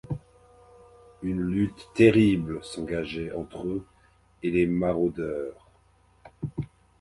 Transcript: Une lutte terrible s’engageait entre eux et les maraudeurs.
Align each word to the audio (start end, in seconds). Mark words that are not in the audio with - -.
Une 1.21 1.41
lutte 1.41 1.89
terrible 1.93 2.57
s’engageait 2.63 3.31
entre 3.33 3.67
eux 3.67 3.85
et 4.41 4.49
les 4.49 4.65
maraudeurs. 4.65 5.69